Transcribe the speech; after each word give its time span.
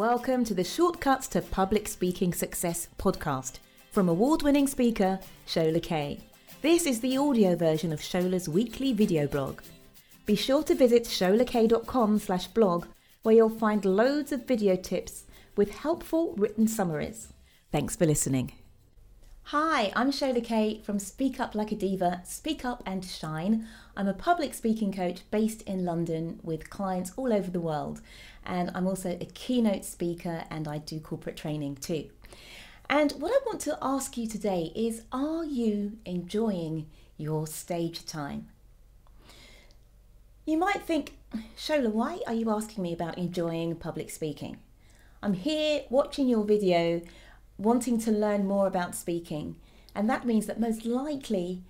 Welcome 0.00 0.44
to 0.46 0.54
the 0.54 0.64
Shortcuts 0.64 1.28
to 1.28 1.42
Public 1.42 1.86
Speaking 1.86 2.32
Success 2.32 2.88
podcast 2.98 3.58
from 3.92 4.08
award 4.08 4.40
winning 4.40 4.66
speaker 4.66 5.20
Shola 5.46 5.82
Kaye. 5.82 6.20
This 6.62 6.86
is 6.86 7.02
the 7.02 7.18
audio 7.18 7.54
version 7.54 7.92
of 7.92 8.00
Shola's 8.00 8.48
weekly 8.48 8.94
video 8.94 9.26
blog. 9.26 9.60
Be 10.24 10.36
sure 10.36 10.62
to 10.62 10.74
visit 10.74 11.04
sholakaye.com 11.04 12.18
slash 12.18 12.46
blog 12.46 12.86
where 13.24 13.34
you'll 13.34 13.50
find 13.50 13.84
loads 13.84 14.32
of 14.32 14.46
video 14.46 14.74
tips 14.74 15.24
with 15.54 15.74
helpful 15.74 16.32
written 16.38 16.66
summaries. 16.66 17.34
Thanks 17.70 17.94
for 17.94 18.06
listening. 18.06 18.52
Hi, 19.44 19.92
I'm 19.96 20.12
Shola 20.12 20.44
Kaye 20.44 20.80
from 20.82 21.00
Speak 21.00 21.40
Up 21.40 21.56
Like 21.56 21.72
a 21.72 21.74
Diva, 21.74 22.22
Speak 22.24 22.64
Up 22.64 22.84
and 22.86 23.04
Shine. 23.04 23.66
I'm 23.96 24.06
a 24.06 24.14
public 24.14 24.54
speaking 24.54 24.92
coach 24.92 25.22
based 25.32 25.62
in 25.62 25.84
London 25.84 26.38
with 26.42 26.70
clients 26.70 27.12
all 27.16 27.32
over 27.32 27.50
the 27.50 27.60
world. 27.60 28.00
And 28.44 28.70
I'm 28.74 28.86
also 28.86 29.16
a 29.20 29.26
keynote 29.26 29.84
speaker 29.84 30.44
and 30.50 30.66
I 30.66 30.78
do 30.78 31.00
corporate 31.00 31.36
training 31.36 31.76
too. 31.76 32.10
And 32.88 33.12
what 33.12 33.32
I 33.32 33.38
want 33.46 33.60
to 33.62 33.78
ask 33.80 34.16
you 34.16 34.26
today 34.26 34.72
is 34.74 35.02
Are 35.12 35.44
you 35.44 35.98
enjoying 36.04 36.86
your 37.16 37.46
stage 37.46 38.04
time? 38.04 38.48
You 40.46 40.56
might 40.56 40.82
think, 40.82 41.16
Shola, 41.56 41.92
why 41.92 42.20
are 42.26 42.34
you 42.34 42.50
asking 42.50 42.82
me 42.82 42.92
about 42.92 43.18
enjoying 43.18 43.76
public 43.76 44.10
speaking? 44.10 44.58
I'm 45.22 45.34
here 45.34 45.82
watching 45.90 46.28
your 46.28 46.44
video 46.44 47.02
wanting 47.58 47.98
to 48.00 48.10
learn 48.10 48.46
more 48.46 48.66
about 48.66 48.94
speaking. 48.94 49.56
And 49.94 50.08
that 50.08 50.26
means 50.26 50.46
that 50.46 50.58
most 50.58 50.84
likely 50.84 51.62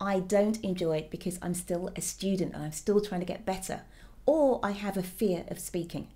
I 0.00 0.20
don't 0.20 0.62
enjoy 0.64 0.98
it 0.98 1.10
because 1.10 1.38
I'm 1.42 1.54
still 1.54 1.90
a 1.96 2.00
student 2.00 2.54
and 2.54 2.64
I'm 2.64 2.72
still 2.72 3.00
trying 3.00 3.20
to 3.20 3.26
get 3.26 3.46
better, 3.46 3.82
or 4.26 4.60
I 4.62 4.72
have 4.72 4.96
a 4.96 5.02
fear 5.02 5.44
of 5.48 5.58
speaking. 5.58 6.08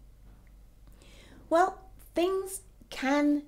Well, 1.50 1.80
things 2.14 2.62
can 2.90 3.42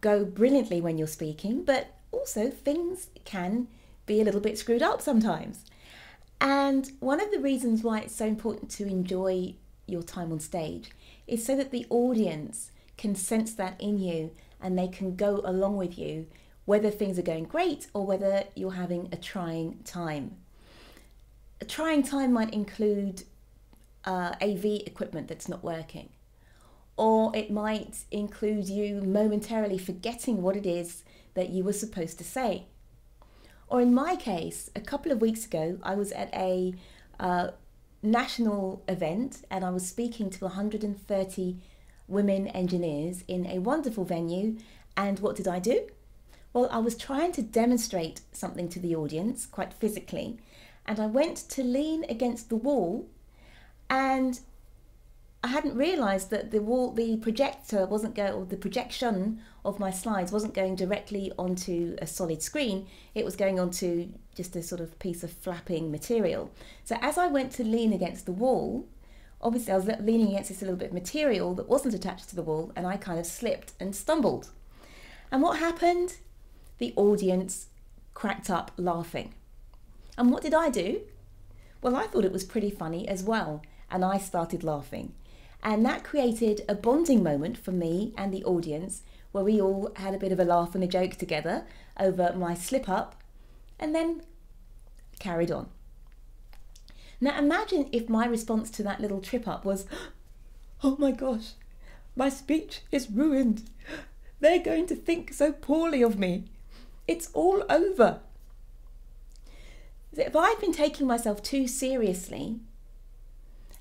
go 0.00 0.24
brilliantly 0.24 0.80
when 0.80 0.98
you're 0.98 1.06
speaking, 1.06 1.64
but 1.64 1.94
also 2.12 2.50
things 2.50 3.08
can 3.24 3.68
be 4.06 4.20
a 4.20 4.24
little 4.24 4.40
bit 4.40 4.58
screwed 4.58 4.82
up 4.82 5.00
sometimes. 5.00 5.64
And 6.40 6.90
one 7.00 7.20
of 7.20 7.30
the 7.30 7.38
reasons 7.38 7.82
why 7.82 8.00
it's 8.00 8.14
so 8.14 8.26
important 8.26 8.70
to 8.72 8.86
enjoy 8.86 9.54
your 9.86 10.02
time 10.02 10.32
on 10.32 10.40
stage 10.40 10.90
is 11.26 11.44
so 11.44 11.54
that 11.56 11.70
the 11.70 11.86
audience 11.90 12.70
can 12.96 13.14
sense 13.14 13.52
that 13.54 13.80
in 13.80 13.98
you 13.98 14.30
and 14.60 14.78
they 14.78 14.88
can 14.88 15.16
go 15.16 15.40
along 15.44 15.76
with 15.76 15.98
you 15.98 16.26
whether 16.64 16.90
things 16.90 17.18
are 17.18 17.22
going 17.22 17.44
great 17.44 17.88
or 17.94 18.06
whether 18.06 18.44
you're 18.54 18.72
having 18.72 19.08
a 19.12 19.16
trying 19.16 19.78
time. 19.84 20.36
A 21.60 21.64
trying 21.64 22.02
time 22.02 22.32
might 22.32 22.54
include 22.54 23.24
uh, 24.04 24.34
AV 24.40 24.64
equipment 24.86 25.28
that's 25.28 25.48
not 25.48 25.62
working, 25.62 26.10
or 26.96 27.34
it 27.36 27.50
might 27.50 28.04
include 28.10 28.68
you 28.68 29.00
momentarily 29.02 29.78
forgetting 29.78 30.42
what 30.42 30.56
it 30.56 30.66
is 30.66 31.02
that 31.34 31.50
you 31.50 31.64
were 31.64 31.72
supposed 31.72 32.18
to 32.18 32.24
say. 32.24 32.66
Or 33.68 33.80
in 33.80 33.94
my 33.94 34.16
case, 34.16 34.68
a 34.74 34.80
couple 34.80 35.12
of 35.12 35.20
weeks 35.20 35.46
ago, 35.46 35.78
I 35.82 35.94
was 35.94 36.10
at 36.12 36.34
a 36.34 36.74
uh, 37.20 37.50
national 38.02 38.82
event 38.88 39.44
and 39.50 39.64
I 39.64 39.70
was 39.70 39.86
speaking 39.86 40.28
to 40.30 40.44
130 40.44 41.56
women 42.08 42.48
engineers 42.48 43.22
in 43.28 43.46
a 43.46 43.60
wonderful 43.60 44.04
venue. 44.04 44.58
And 44.96 45.20
what 45.20 45.36
did 45.36 45.46
I 45.46 45.60
do? 45.60 45.86
Well, 46.52 46.68
I 46.72 46.78
was 46.78 46.96
trying 46.96 47.30
to 47.32 47.42
demonstrate 47.42 48.22
something 48.32 48.68
to 48.70 48.80
the 48.80 48.96
audience 48.96 49.46
quite 49.46 49.72
physically, 49.72 50.38
and 50.84 50.98
I 50.98 51.06
went 51.06 51.36
to 51.50 51.62
lean 51.62 52.04
against 52.08 52.48
the 52.48 52.56
wall, 52.56 53.08
and 53.90 54.40
I 55.42 55.48
hadn't 55.48 55.76
realised 55.76 56.30
that 56.30 56.50
the 56.50 56.60
wall, 56.60 56.92
the 56.92 57.16
projector 57.16 57.86
wasn't 57.86 58.14
going, 58.14 58.32
or 58.32 58.44
the 58.44 58.56
projection 58.56 59.40
of 59.64 59.80
my 59.80 59.90
slides 59.90 60.32
wasn't 60.32 60.54
going 60.54 60.76
directly 60.76 61.32
onto 61.38 61.96
a 62.00 62.06
solid 62.06 62.42
screen. 62.42 62.86
It 63.14 63.24
was 63.24 63.36
going 63.36 63.58
onto 63.58 64.10
just 64.34 64.54
a 64.54 64.62
sort 64.62 64.80
of 64.80 64.98
piece 64.98 65.24
of 65.24 65.32
flapping 65.32 65.90
material. 65.90 66.50
So 66.84 66.96
as 67.00 67.18
I 67.18 67.26
went 67.26 67.52
to 67.52 67.64
lean 67.64 67.92
against 67.92 68.26
the 68.26 68.32
wall, 68.32 68.86
obviously 69.40 69.72
I 69.72 69.76
was 69.76 69.86
leaning 70.00 70.28
against 70.28 70.50
this 70.50 70.60
little 70.60 70.76
bit 70.76 70.88
of 70.88 70.94
material 70.94 71.54
that 71.54 71.68
wasn't 71.68 71.94
attached 71.94 72.28
to 72.30 72.36
the 72.36 72.42
wall 72.42 72.70
and 72.76 72.86
I 72.86 72.98
kind 72.98 73.18
of 73.18 73.26
slipped 73.26 73.72
and 73.80 73.96
stumbled. 73.96 74.50
And 75.32 75.42
what 75.42 75.58
happened? 75.58 76.16
The 76.78 76.92
audience 76.96 77.68
cracked 78.12 78.50
up 78.50 78.72
laughing. 78.76 79.34
And 80.18 80.30
what 80.30 80.42
did 80.42 80.52
I 80.52 80.68
do? 80.68 81.00
Well, 81.80 81.96
I 81.96 82.06
thought 82.06 82.26
it 82.26 82.32
was 82.32 82.44
pretty 82.44 82.70
funny 82.70 83.08
as 83.08 83.22
well, 83.22 83.62
and 83.90 84.04
I 84.04 84.18
started 84.18 84.64
laughing. 84.64 85.14
And 85.62 85.84
that 85.84 86.04
created 86.04 86.64
a 86.68 86.74
bonding 86.74 87.22
moment 87.22 87.58
for 87.58 87.72
me 87.72 88.14
and 88.16 88.32
the 88.32 88.44
audience 88.44 89.02
where 89.32 89.44
we 89.44 89.60
all 89.60 89.92
had 89.96 90.14
a 90.14 90.18
bit 90.18 90.32
of 90.32 90.40
a 90.40 90.44
laugh 90.44 90.74
and 90.74 90.82
a 90.82 90.88
joke 90.88 91.16
together 91.16 91.66
over 91.98 92.32
my 92.34 92.54
slip 92.54 92.88
up 92.88 93.20
and 93.78 93.94
then 93.94 94.22
carried 95.18 95.50
on. 95.50 95.68
Now 97.20 97.38
imagine 97.38 97.88
if 97.92 98.08
my 98.08 98.26
response 98.26 98.70
to 98.72 98.82
that 98.84 99.00
little 99.00 99.20
trip 99.20 99.46
up 99.46 99.64
was, 99.64 99.86
Oh 100.82 100.96
my 100.98 101.10
gosh, 101.10 101.52
my 102.16 102.30
speech 102.30 102.80
is 102.90 103.10
ruined. 103.10 103.68
They're 104.40 104.58
going 104.58 104.86
to 104.86 104.96
think 104.96 105.34
so 105.34 105.52
poorly 105.52 106.02
of 106.02 106.18
me. 106.18 106.44
It's 107.06 107.30
all 107.34 107.64
over. 107.68 108.20
If 110.12 110.34
I'd 110.34 110.56
been 110.60 110.72
taking 110.72 111.06
myself 111.06 111.42
too 111.42 111.68
seriously 111.68 112.60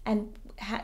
and 0.09 0.33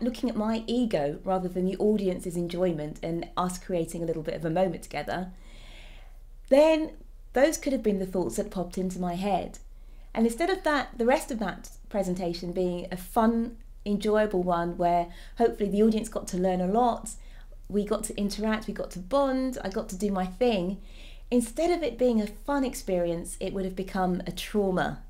looking 0.01 0.29
at 0.29 0.35
my 0.35 0.63
ego 0.67 1.19
rather 1.23 1.49
than 1.49 1.65
the 1.65 1.75
audience's 1.77 2.37
enjoyment 2.37 2.99
and 3.01 3.27
us 3.35 3.57
creating 3.57 4.03
a 4.03 4.05
little 4.05 4.21
bit 4.21 4.35
of 4.35 4.45
a 4.45 4.51
moment 4.51 4.83
together, 4.83 5.31
then 6.49 6.91
those 7.33 7.57
could 7.57 7.73
have 7.73 7.81
been 7.81 7.97
the 7.97 8.05
thoughts 8.05 8.35
that 8.35 8.51
popped 8.51 8.77
into 8.77 8.99
my 8.99 9.15
head. 9.15 9.57
And 10.13 10.27
instead 10.27 10.51
of 10.51 10.63
that, 10.63 10.97
the 10.99 11.07
rest 11.07 11.31
of 11.31 11.39
that 11.39 11.71
presentation 11.89 12.51
being 12.51 12.87
a 12.91 12.97
fun, 12.97 13.57
enjoyable 13.83 14.43
one 14.43 14.77
where 14.77 15.07
hopefully 15.39 15.69
the 15.69 15.81
audience 15.81 16.07
got 16.07 16.27
to 16.27 16.37
learn 16.37 16.61
a 16.61 16.67
lot, 16.67 17.09
we 17.67 17.83
got 17.83 18.03
to 18.03 18.17
interact, 18.17 18.67
we 18.67 18.73
got 18.73 18.91
to 18.91 18.99
bond, 18.99 19.57
I 19.63 19.69
got 19.69 19.89
to 19.89 19.97
do 19.97 20.11
my 20.11 20.27
thing. 20.27 20.79
Instead 21.31 21.71
of 21.71 21.81
it 21.81 21.97
being 21.97 22.21
a 22.21 22.27
fun 22.27 22.63
experience, 22.63 23.37
it 23.39 23.53
would 23.53 23.65
have 23.65 23.75
become 23.75 24.21
a 24.27 24.31
trauma, 24.31 25.01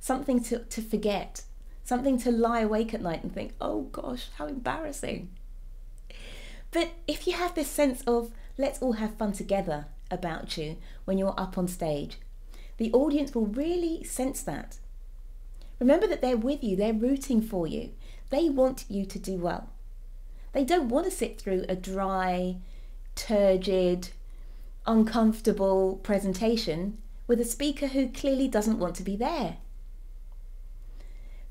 something 0.00 0.42
to, 0.44 0.60
to 0.60 0.80
forget, 0.80 1.42
something 1.84 2.18
to 2.18 2.32
lie 2.32 2.60
awake 2.60 2.94
at 2.94 3.02
night 3.02 3.22
and 3.22 3.32
think, 3.32 3.54
oh 3.60 3.82
gosh, 3.92 4.28
how 4.38 4.46
embarrassing. 4.46 5.30
But 6.70 6.92
if 7.06 7.26
you 7.26 7.34
have 7.34 7.54
this 7.54 7.68
sense 7.68 8.02
of 8.02 8.32
let's 8.58 8.80
all 8.80 8.94
have 8.94 9.14
fun 9.16 9.32
together 9.32 9.86
about 10.10 10.56
you 10.56 10.76
when 11.04 11.18
you're 11.18 11.38
up 11.38 11.56
on 11.56 11.68
stage, 11.68 12.18
the 12.78 12.92
audience 12.92 13.34
will 13.34 13.46
really 13.46 14.02
sense 14.02 14.42
that. 14.42 14.78
Remember 15.78 16.06
that 16.06 16.22
they're 16.22 16.36
with 16.36 16.64
you, 16.64 16.76
they're 16.76 16.92
rooting 16.92 17.42
for 17.42 17.66
you. 17.66 17.90
They 18.30 18.48
want 18.48 18.84
you 18.88 19.04
to 19.06 19.18
do 19.18 19.36
well. 19.36 19.68
They 20.52 20.64
don't 20.64 20.88
want 20.88 21.04
to 21.04 21.10
sit 21.10 21.40
through 21.40 21.64
a 21.68 21.76
dry, 21.76 22.56
turgid, 23.14 24.10
uncomfortable 24.86 25.96
presentation 26.02 26.98
with 27.26 27.40
a 27.40 27.44
speaker 27.44 27.88
who 27.88 28.08
clearly 28.08 28.48
doesn't 28.48 28.78
want 28.78 28.94
to 28.96 29.02
be 29.02 29.16
there. 29.16 29.56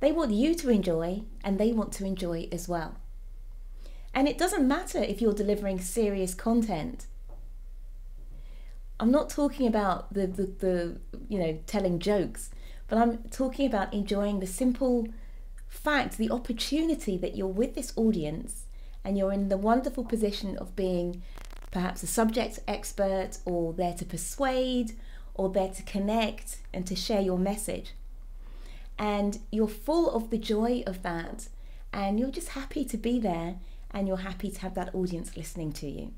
They 0.03 0.11
want 0.11 0.31
you 0.31 0.53
to 0.55 0.69
enjoy 0.69 1.23
and 1.43 1.57
they 1.57 1.71
want 1.71 1.93
to 1.93 2.05
enjoy 2.05 2.49
as 2.51 2.67
well. 2.67 2.97
And 4.13 4.27
it 4.27 4.37
doesn't 4.37 4.67
matter 4.67 4.99
if 4.99 5.21
you're 5.21 5.33
delivering 5.33 5.79
serious 5.79 6.35
content 6.35 7.07
I'm 8.99 9.11
not 9.11 9.29
talking 9.29 9.67
about 9.67 10.13
the, 10.13 10.27
the, 10.27 10.43
the 10.43 10.97
you 11.27 11.39
know 11.39 11.59
telling 11.67 11.99
jokes, 11.99 12.51
but 12.87 12.97
I'm 12.97 13.17
talking 13.29 13.65
about 13.65 13.93
enjoying 13.93 14.39
the 14.39 14.47
simple 14.47 15.07
fact, 15.67 16.17
the 16.17 16.31
opportunity 16.31 17.17
that 17.17 17.35
you're 17.35 17.47
with 17.47 17.75
this 17.75 17.91
audience 17.97 18.65
and 19.03 19.17
you're 19.17 19.33
in 19.33 19.49
the 19.49 19.57
wonderful 19.57 20.05
position 20.05 20.57
of 20.57 20.75
being 20.75 21.21
perhaps 21.71 22.03
a 22.03 22.07
subject 22.07 22.59
expert 22.65 23.39
or 23.45 23.73
there 23.73 23.93
to 23.93 24.05
persuade 24.05 24.93
or 25.33 25.49
there 25.49 25.69
to 25.69 25.83
connect 25.83 26.59
and 26.73 26.85
to 26.87 26.95
share 26.95 27.21
your 27.21 27.39
message. 27.39 27.93
And 29.03 29.39
you're 29.51 29.67
full 29.67 30.09
of 30.11 30.29
the 30.29 30.37
joy 30.37 30.81
of 30.87 31.03
that, 31.03 31.49
and 31.91 32.17
you're 32.17 32.31
just 32.31 32.49
happy 32.49 32.85
to 32.85 32.95
be 32.95 33.19
there 33.19 33.55
and 33.91 34.07
you're 34.07 34.15
happy 34.15 34.49
to 34.49 34.61
have 34.61 34.75
that 34.75 34.95
audience 34.95 35.35
listening 35.35 35.73
to 35.73 35.89
you. 35.89 36.13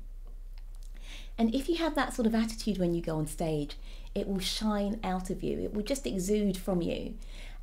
And 1.36 1.52
if 1.52 1.68
you 1.68 1.78
have 1.78 1.96
that 1.96 2.14
sort 2.14 2.28
of 2.28 2.34
attitude 2.34 2.78
when 2.78 2.94
you 2.94 3.02
go 3.02 3.16
on 3.16 3.26
stage, 3.26 3.76
it 4.14 4.28
will 4.28 4.38
shine 4.38 5.00
out 5.02 5.30
of 5.30 5.42
you. 5.42 5.58
It 5.58 5.74
will 5.74 5.82
just 5.82 6.06
exude 6.06 6.56
from 6.56 6.80
you. 6.80 7.14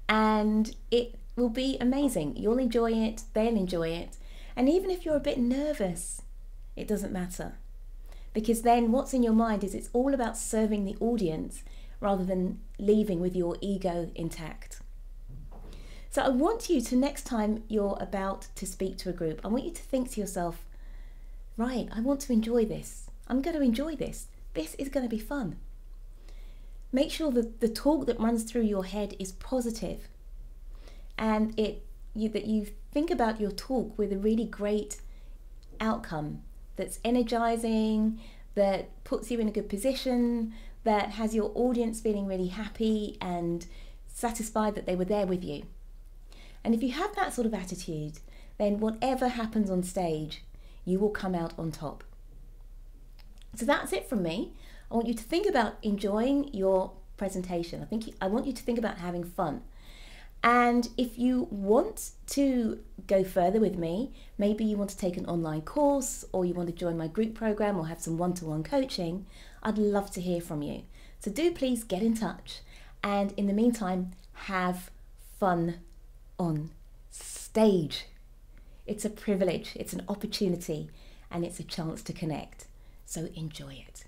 And 0.10 0.76
it 0.92 1.16
will 1.38 1.50
be 1.50 1.78
amazing. 1.80 2.36
You'll 2.36 2.60
enjoy 2.60 2.92
it, 2.92 3.24
they'll 3.34 3.56
enjoy 3.56 3.92
it. 3.92 4.18
And 4.58 4.68
even 4.68 4.92
if 4.92 5.06
you're 5.06 5.16
a 5.16 5.22
bit 5.22 5.40
nervous, 5.40 6.22
it 6.76 6.86
doesn't 6.86 7.14
matter. 7.14 7.54
Because 8.34 8.64
then 8.64 8.92
what's 8.92 9.14
in 9.14 9.24
your 9.24 9.32
mind 9.32 9.64
is 9.64 9.74
it's 9.74 9.90
all 9.94 10.14
about 10.14 10.38
serving 10.38 10.84
the 10.84 10.98
audience 11.00 11.64
rather 12.02 12.26
than 12.26 12.60
leaving 12.78 13.22
with 13.22 13.38
your 13.38 13.56
ego 13.62 14.12
intact. 14.16 14.82
So 16.14 16.22
I 16.22 16.30
want 16.30 16.70
you 16.70 16.80
to, 16.80 16.96
next 16.96 17.24
time 17.24 17.64
you're 17.68 17.98
about 18.00 18.48
to 18.58 18.68
speak 18.68 19.00
to 19.00 19.10
a 19.10 19.14
group, 19.14 19.42
I 19.44 19.48
want 19.48 19.64
you 19.64 19.72
to 19.72 19.82
think 19.82 20.12
to 20.12 20.22
yourself, 20.22 20.64
right, 21.58 21.90
I 21.92 22.02
want 22.02 22.20
to 22.22 22.34
enjoy 22.34 22.66
this. 22.66 23.10
I'm 23.28 23.42
going 23.42 23.56
to 23.56 23.64
enjoy 23.64 23.96
this. 23.96 24.28
This 24.54 24.76
is 24.76 24.90
going 24.90 25.04
to 25.04 25.10
be 25.10 25.18
fun. 25.18 25.56
Make 26.92 27.10
sure 27.10 27.32
that 27.32 27.62
the 27.62 27.68
talk 27.68 28.06
that 28.06 28.20
runs 28.20 28.44
through 28.44 28.62
your 28.62 28.86
head 28.86 29.16
is 29.18 29.32
positive 29.32 30.08
and 31.18 31.60
it 31.60 31.84
you, 32.14 32.30
that 32.30 32.46
you 32.46 32.68
think 32.92 33.10
about 33.10 33.42
your 33.42 33.50
talk 33.50 33.98
with 33.98 34.14
a 34.14 34.20
really 34.20 34.46
great 34.46 35.02
outcome 35.80 36.44
that's 36.76 37.00
energizing, 37.04 38.20
that 38.54 39.04
puts 39.04 39.32
you 39.32 39.40
in 39.40 39.48
a 39.48 39.52
good 39.52 39.68
position, 39.68 40.54
that 40.84 41.10
has 41.10 41.34
your 41.34 41.52
audience 41.56 42.02
feeling 42.02 42.28
really 42.28 42.50
happy 42.50 43.18
and 43.20 43.66
satisfied 44.06 44.76
that 44.76 44.86
they 44.86 44.96
were 44.96 45.06
there 45.06 45.26
with 45.26 45.44
you. 45.44 45.64
And 46.64 46.74
if 46.74 46.82
you 46.82 46.92
have 46.92 47.16
that 47.16 47.34
sort 47.34 47.46
of 47.46 47.54
attitude, 47.54 48.20
then 48.58 48.80
whatever 48.80 49.28
happens 49.28 49.70
on 49.70 49.84
stage, 49.84 50.44
you 50.86 51.00
will 51.00 51.10
come 51.10 51.36
out 51.36 51.54
on 51.58 51.72
top. 51.72 52.04
So 53.56 53.66
that's 53.66 53.94
it 53.94 54.08
from 54.08 54.24
me. 54.24 54.54
I 54.92 54.96
want 54.96 55.08
you 55.08 55.14
to 55.14 55.24
think 55.24 55.48
about 55.48 55.76
enjoying 55.82 56.54
your 56.54 56.92
presentation. 57.18 57.82
I 57.82 57.86
think 57.86 58.14
I 58.22 58.28
want 58.28 58.46
you 58.46 58.54
to 58.54 58.64
think 58.64 58.78
about 58.78 58.98
having 58.98 59.24
fun. 59.24 59.62
And 60.44 60.90
if 60.98 61.18
you 61.18 61.48
want 61.50 62.12
to 62.28 62.80
go 63.08 63.24
further 63.24 63.62
with 63.62 63.78
me, 63.78 64.12
maybe 64.38 64.66
you 64.66 64.76
want 64.76 64.90
to 64.90 64.98
take 64.98 65.16
an 65.16 65.26
online 65.26 65.62
course 65.62 66.26
or 66.34 66.44
you 66.44 66.54
want 66.54 66.68
to 66.68 66.76
join 66.76 66.98
my 66.98 67.08
group 67.08 67.34
program 67.34 67.78
or 67.78 67.88
have 67.88 68.02
some 68.02 68.18
one 68.18 68.34
to 68.36 68.46
one 68.46 68.62
coaching, 68.62 69.26
I'd 69.62 69.78
love 69.78 70.12
to 70.12 70.22
hear 70.22 70.42
from 70.42 70.62
you. 70.62 70.84
So 71.22 71.32
do 71.32 71.52
please 71.52 71.86
get 71.86 72.04
in 72.04 72.14
touch. 72.14 72.60
And 73.02 73.32
in 73.38 73.48
the 73.48 73.54
meantime, 73.54 74.12
have 74.34 74.92
fun 75.40 75.80
on 76.44 76.72
stage. 77.10 78.06
It's 78.86 79.06
a 79.06 79.10
privilege, 79.10 79.72
it's 79.76 79.94
an 79.94 80.04
opportunity, 80.10 80.90
and 81.32 81.46
it's 81.46 81.60
a 81.60 81.64
chance 81.64 82.02
to 82.04 82.14
connect. 82.14 82.68
So 83.06 83.30
enjoy 83.36 83.84
it. 83.88 84.06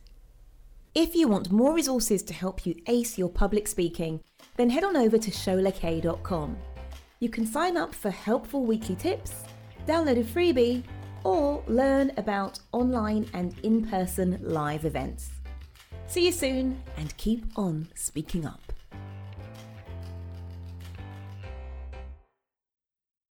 If 0.93 1.15
you 1.15 1.27
want 1.27 1.51
more 1.51 1.73
resources 1.73 2.23
to 2.23 2.33
help 2.33 2.65
you 2.65 2.75
ace 2.87 3.17
your 3.17 3.29
public 3.29 3.67
speaking, 3.67 4.21
then 4.57 4.69
head 4.69 4.83
on 4.83 4.95
over 4.95 5.17
to 5.17 5.31
sholakaye.com. 5.31 6.57
You 7.19 7.29
can 7.29 7.45
sign 7.45 7.77
up 7.77 7.93
for 7.95 8.09
helpful 8.09 8.65
weekly 8.65 8.95
tips, 8.95 9.33
download 9.87 10.19
a 10.19 10.23
freebie, 10.23 10.83
or 11.23 11.63
learn 11.67 12.11
about 12.17 12.59
online 12.71 13.27
and 13.33 13.55
in 13.63 13.85
person 13.87 14.39
live 14.41 14.85
events. 14.85 15.31
See 16.07 16.25
you 16.25 16.31
soon 16.31 16.81
and 16.97 17.15
keep 17.17 17.45
on 17.55 17.87
speaking 17.95 18.45
up. 18.45 18.64